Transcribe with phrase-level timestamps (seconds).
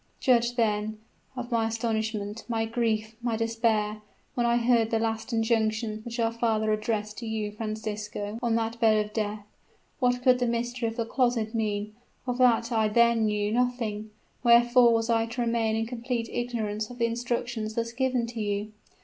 [0.19, 0.97] Judge, then,
[1.35, 4.01] of my astonishment my grief my despair,
[4.33, 8.79] when I heard the last injunctions which our father addressed to you, Francisco, on that
[8.79, 9.45] bed of death.
[9.99, 11.93] What could the mystery of the closet mean?
[12.25, 14.09] Of that I then knew nothing.
[14.43, 18.71] Wherefore was I to remain in complete ignorance of the instructions thus given to you?